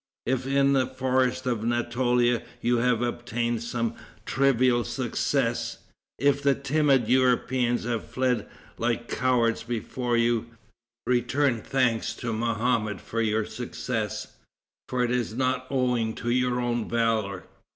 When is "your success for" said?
13.21-15.03